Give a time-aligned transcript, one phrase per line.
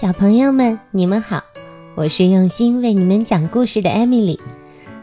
[0.00, 1.40] 小朋友们，你们好，
[1.94, 4.40] 我是用心为你们讲故事的艾米丽。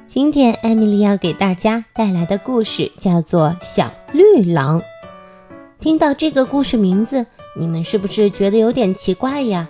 [0.05, 4.79] 今天艾米丽要给大家带来的故事叫做《小绿狼》。
[5.79, 7.25] 听到这个故事名字，
[7.57, 9.69] 你们是不是觉得有点奇怪呀？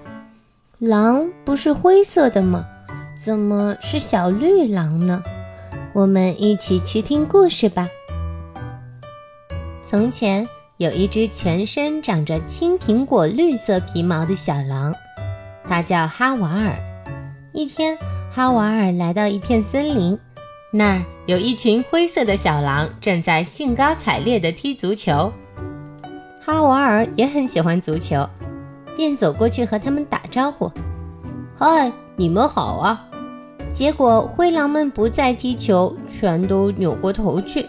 [0.80, 2.66] 狼不是灰色的吗？
[3.24, 5.22] 怎么是小绿狼呢？
[5.94, 7.88] 我们一起去听故事吧。
[9.88, 10.48] 从前
[10.78, 14.92] 有一只全身长着青苹果绿色皮毛的小狼。
[15.68, 16.76] 他叫哈瓦尔。
[17.54, 17.98] 一天，
[18.32, 20.18] 哈瓦尔来到一片森林，
[20.72, 25.32] 那儿有一群灰色的小狼正在兴高采烈地踢足球。
[26.44, 28.28] 哈瓦尔也很喜欢足球，
[28.96, 30.72] 便走过去和他们打招呼
[31.56, 33.08] ：“嗨，你们好啊！”
[33.74, 37.66] 结果灰狼们不再踢球，全都扭过头去，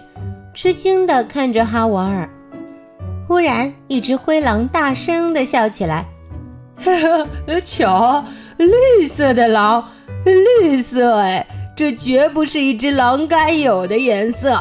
[0.54, 2.28] 吃惊地看着哈瓦尔。
[3.28, 6.06] 忽然，一只灰狼大声地笑起来。
[6.76, 8.24] 哈哈，瞧，
[8.56, 9.88] 绿色的狼，
[10.24, 14.60] 绿色哎，这绝不是一只狼该有的颜色。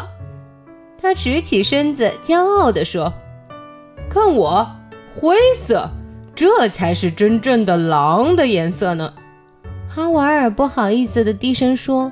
[1.01, 3.11] 他直起身子，骄傲地说
[4.07, 4.67] ：“看我，
[5.15, 5.89] 灰色，
[6.35, 9.13] 这才是真正的狼的颜色呢。”
[9.89, 12.11] 哈瓦尔不好意思地低声说：“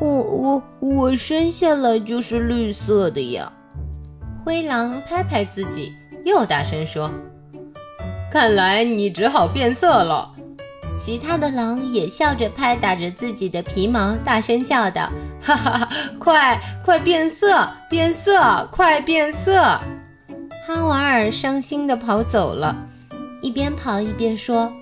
[0.00, 3.52] 我我我生下来就是绿色的呀。”
[4.44, 5.92] 灰狼拍拍自己，
[6.24, 7.08] 又大声说。
[8.32, 10.32] 看来你只好变色了。
[10.98, 15.88] 其他的狼也笑着拍打着自己的皮毛，大声笑道：“哈哈哈！
[16.18, 19.60] 快快变色，变色，快变色！”
[20.66, 22.74] 哈瓦尔伤心地跑走了，
[23.42, 24.72] 一边跑一边说：“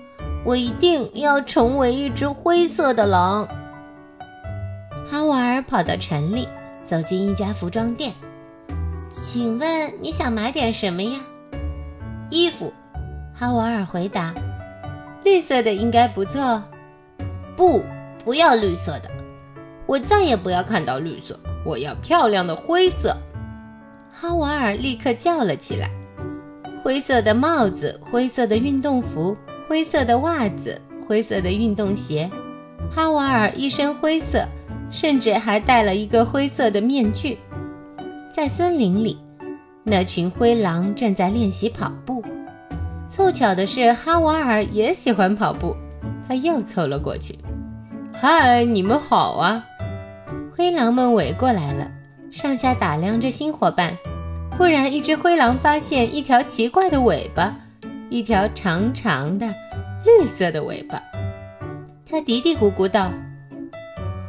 [0.45, 3.45] 我一定要成为一只灰色的狼。”
[5.11, 6.47] 哈瓦尔跑到城里，
[6.87, 8.13] 走进一家服装店，
[9.11, 11.19] 请问你想买点什么呀？
[12.29, 12.71] 衣服。
[13.41, 14.31] 哈瓦尔回答
[15.25, 16.61] ：“绿色的应该不错。
[17.57, 17.81] ”“不，
[18.23, 19.09] 不要绿色的，
[19.87, 23.17] 我再也不要看到绿色，我要漂亮的灰色。”
[24.13, 25.89] 哈瓦尔立刻叫了起来
[26.85, 29.35] ：“灰色的帽子，灰色的运动服，
[29.67, 32.29] 灰色的袜子，灰色的运动鞋。”
[32.93, 34.45] 哈瓦尔一身灰色，
[34.91, 37.39] 甚至还戴了一个灰色的面具。
[38.35, 39.17] 在森林里，
[39.83, 42.23] 那群灰狼正在练习跑步。
[43.11, 45.75] 凑巧的是，哈瓦尔也喜欢跑步，
[46.25, 47.37] 他又凑了过去。
[48.17, 49.65] 嗨，你们好啊！
[50.55, 51.91] 灰狼们围过来了，
[52.31, 53.97] 上下打量着新伙伴。
[54.57, 57.53] 忽然，一只灰狼发现一条奇怪的尾巴，
[58.09, 59.45] 一条长长的
[60.05, 61.03] 绿色的尾巴。
[62.09, 63.11] 他嘀嘀咕咕道：“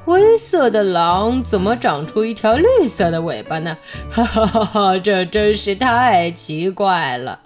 [0.04, 3.76] 灰色的狼怎么长出一条绿色的尾巴呢？
[4.10, 7.38] 哈哈哈哈，这真是太奇怪了。”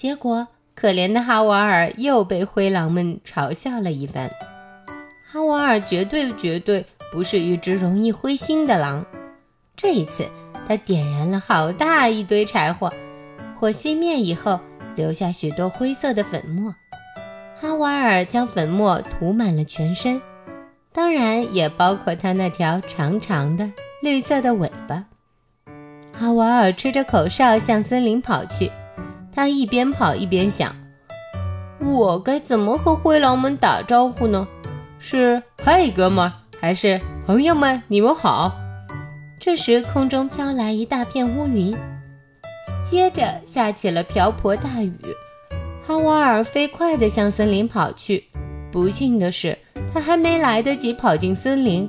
[0.00, 4.30] 结果，可怜的哈瓦尔又被灰狼们嘲笑了一番。
[5.28, 9.04] 哈瓦尔绝对绝对不是一只容易灰心的狼。
[9.76, 10.24] 这一次，
[10.68, 12.88] 他点燃了好大一堆柴火，
[13.58, 14.60] 火熄灭以后，
[14.94, 16.72] 留下许多灰色的粉末。
[17.60, 20.22] 哈瓦尔将粉末涂满了全身，
[20.92, 23.68] 当然也包括他那条长长的
[24.00, 25.06] 绿色的尾巴。
[26.12, 28.70] 哈瓦尔吹着口哨向森林跑去。
[29.38, 30.74] 他一边跑一边想
[31.78, 34.48] ：“我该怎么和灰狼们打招呼呢？
[34.98, 38.52] 是嗨，哥们儿，还是朋友们，你们好？”
[39.38, 41.72] 这时，空中飘来一大片乌云，
[42.90, 44.92] 接着下起了瓢泼大雨。
[45.86, 48.24] 哈瓦尔飞快地向森林跑去。
[48.72, 49.56] 不幸的是，
[49.94, 51.88] 他还没来得及跑进森林，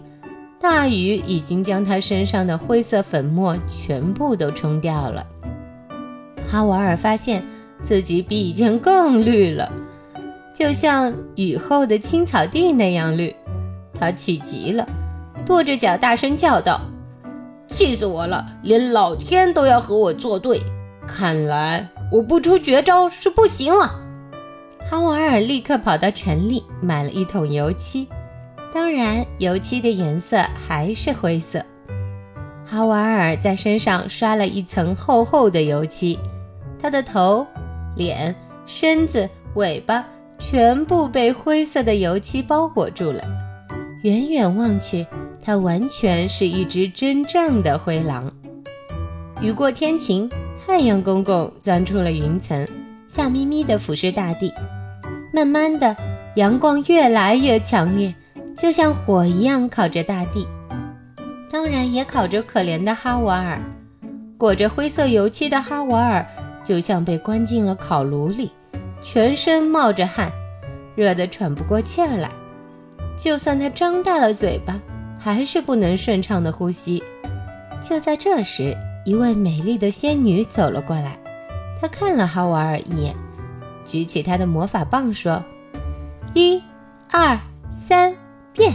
[0.61, 5.25] 大雨已经将他身上的灰色粉末全部都冲掉了。
[6.51, 7.43] 哈瓦尔发现
[7.79, 9.71] 自己比以前更绿了，
[10.55, 13.35] 就像雨后的青草地那样绿。
[13.99, 14.87] 他气极了，
[15.45, 16.81] 跺着脚大声叫道
[17.67, 18.45] ：“气死我了！
[18.63, 20.59] 连老天都要和我作对，
[21.05, 23.99] 看来我不出绝招是不行了。”
[24.89, 28.07] 哈瓦尔立刻跑到城里买了一桶油漆，
[28.73, 31.63] 当然，油漆的颜色还是灰色。
[32.65, 36.17] 哈瓦尔在身上刷了一层厚厚的油漆。
[36.81, 37.45] 他的头、
[37.95, 38.33] 脸、
[38.65, 40.05] 身子、尾巴
[40.37, 43.23] 全部被灰色的油漆包裹住了。
[44.03, 45.05] 远远望去，
[45.43, 48.31] 它完全是一只真正的灰狼。
[49.41, 50.29] 雨过天晴，
[50.65, 52.65] 太阳公公钻出了云层，
[53.05, 54.53] 笑眯眯地俯视大地。
[55.33, 55.95] 慢慢的，
[56.35, 58.13] 阳光越来越强烈，
[58.57, 60.47] 就像火一样烤着大地，
[61.51, 63.61] 当然也烤着可怜的哈瓦尔。
[64.37, 66.25] 裹着灰色油漆的哈瓦尔。
[66.63, 68.51] 就像被关进了烤炉里，
[69.01, 70.31] 全身冒着汗，
[70.95, 72.29] 热得喘不过气儿来。
[73.17, 74.79] 就算他张大了嘴巴，
[75.17, 77.03] 还是不能顺畅的呼吸。
[77.81, 78.75] 就在这时，
[79.05, 81.17] 一位美丽的仙女走了过来，
[81.81, 83.15] 她看了哈瓦尔一眼，
[83.85, 85.43] 举起她的魔法棒说
[86.33, 86.61] ：“一、
[87.09, 87.39] 二、
[87.69, 88.15] 三，
[88.53, 88.73] 变！”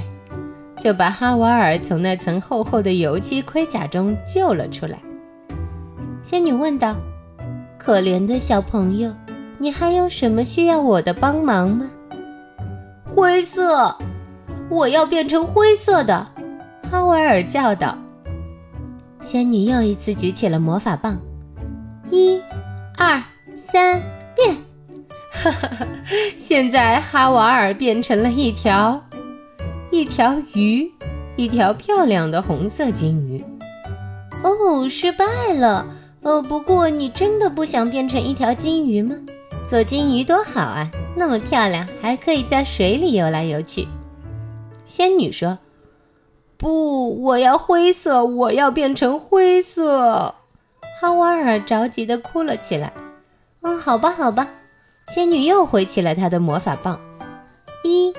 [0.77, 4.99] 就把哈瓦尔从那层厚厚的油漆盔甲中救了出来。
[6.21, 6.97] 仙女问道
[7.85, 9.13] ：“可怜的小朋友，
[9.59, 11.87] 你还有什么需要我的帮忙吗？”
[13.15, 13.95] 灰色，
[14.71, 16.27] 我要变成灰色的！
[16.91, 17.99] 哈瓦尔叫道。
[19.21, 21.21] 仙女又一次举起了魔法棒，
[22.11, 22.41] 一、
[22.97, 23.23] 二、
[23.55, 24.01] 三，
[24.35, 24.57] 变！
[25.31, 25.87] 哈哈哈！
[26.39, 28.99] 现在哈瓦尔变成了一条。
[29.91, 30.91] 一条鱼，
[31.37, 33.45] 一条漂亮的红色金鱼。
[34.43, 35.87] 哦，失败了。
[36.25, 39.15] 哦，不过你真的不想变成一条金鱼吗？
[39.71, 43.87] 做金鱼多好啊，那么漂亮，还可以在水里游来游去。
[44.87, 45.59] 仙女说
[46.57, 50.35] ：“不，我要灰色，我要变成灰色。”
[51.01, 52.93] 哈瓦尔着急地哭了起来。
[53.61, 54.49] 嗯，好吧，好吧。
[55.15, 56.99] 仙女又挥起了她的魔法棒，
[57.83, 58.13] 一。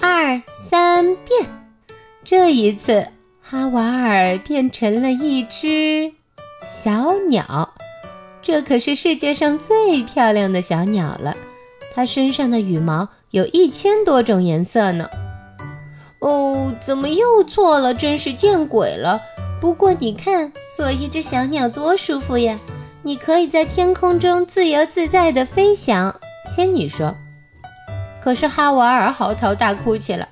[0.00, 1.48] 二三变，
[2.24, 3.06] 这一次
[3.40, 6.12] 哈瓦尔变成了一只
[6.82, 7.68] 小鸟，
[8.42, 11.32] 这可是世界上最漂亮的小鸟了。
[11.94, 15.08] 它身上的羽毛有一千多种颜色呢。
[16.18, 17.94] 哦，怎么又错了？
[17.94, 19.20] 真是见鬼了！
[19.60, 22.58] 不过你看，做一只小鸟多舒服呀！
[23.02, 26.12] 你可以在天空中自由自在地飞翔。
[26.56, 27.14] 仙女说。
[28.20, 30.26] 可是哈瓦尔嚎啕大哭起来。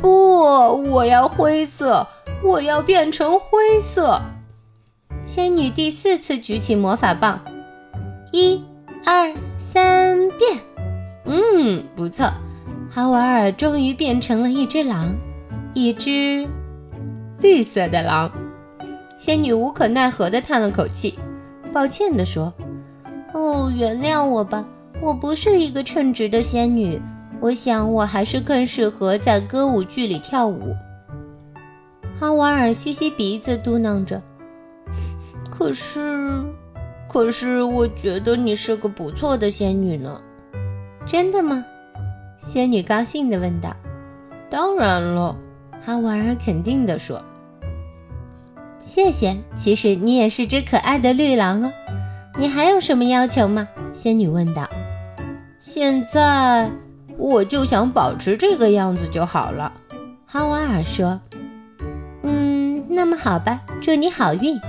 [0.00, 2.04] 不，我要灰色，
[2.42, 4.20] 我要变成灰色。
[5.34, 7.40] 仙女第四次举起魔法棒，
[8.30, 8.62] 一、
[9.04, 10.60] 二、三，变！
[11.24, 12.30] 嗯，不错，
[12.88, 15.12] 哈瓦尔终于变成了一只狼，
[15.74, 16.46] 一只
[17.40, 18.30] 绿色的狼。
[19.16, 21.18] 仙女无可奈何地叹了口气，
[21.72, 22.54] 抱歉地说
[23.34, 24.64] ：“哦，原谅我吧。”
[25.02, 27.02] 我不是一个称职的仙女，
[27.40, 30.76] 我想我还是更适合在歌舞剧里跳舞。
[32.20, 34.22] 哈瓦尔吸吸鼻子，嘟囔着
[35.64, 36.44] ：“可是，
[37.08, 40.20] 可是，我觉得你是个不错的仙女呢。”
[41.08, 41.64] 真的吗？
[42.36, 43.74] 仙女高兴地问道。
[44.50, 45.34] “当然了。”
[45.82, 47.22] 哈瓦尔肯定地说。
[48.78, 49.34] “谢谢。
[49.56, 51.72] 其实你也是只可爱的绿狼哦。
[52.38, 54.68] 你还有什么要求吗？”仙女问道。
[55.58, 56.70] 现在
[57.16, 59.72] 我就想保持这个样子就好了，
[60.26, 61.18] 哈瓦尔说。
[62.22, 64.60] 嗯，那么好吧，祝你好运。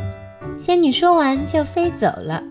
[0.65, 2.41] 仙女说完就飞走了。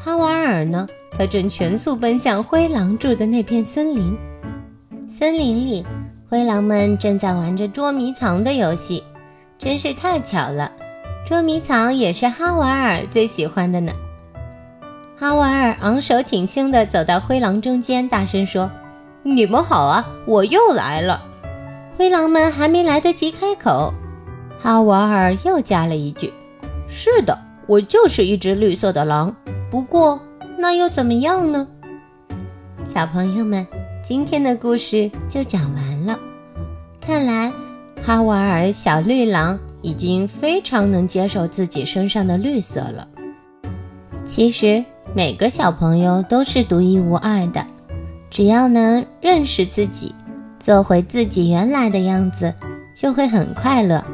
[0.00, 0.86] 哈瓦尔呢？
[1.10, 4.16] 他正全速奔向灰狼住的那片森林。
[5.08, 5.84] 森林里，
[6.30, 9.02] 灰狼们正在玩着捉迷藏的游戏，
[9.58, 10.70] 真是太巧了。
[11.26, 13.92] 捉迷藏也是哈瓦尔最喜欢的呢。
[15.18, 18.70] 哈瓦尔昂首挺胸地走到灰狼中间，大声说
[19.24, 21.20] ：“你们好啊，我又来了。”
[21.98, 23.92] 灰狼们还没来得及开口，
[24.60, 26.32] 哈瓦尔又加了一句
[26.86, 27.36] ：“是的，
[27.68, 29.34] 我就是一只绿色的狼。
[29.70, 30.20] 不过
[30.58, 31.68] 那又怎么样呢？”
[32.84, 33.64] 小朋友们，
[34.02, 36.18] 今天的故事就讲完了。
[37.00, 37.52] 看来
[38.02, 43.06] 哈瓦尔小绿狼已经非常能接受自己身上的绿色了。
[44.26, 44.84] 其实。
[45.14, 47.64] 每个小朋友都是独一无二的，
[48.28, 50.14] 只要能认识自己，
[50.60, 52.52] 做回自己原来的样子，
[52.94, 54.04] 就会很快乐，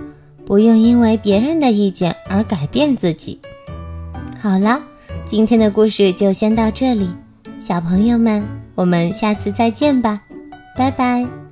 [0.47, 3.39] 不用因为别人的意见而改变自己。
[4.41, 4.83] 好了，
[5.27, 7.09] 今天的故事就先到这里，
[7.67, 10.21] 小朋友们，我们下次再见吧，
[10.77, 11.44] 拜拜。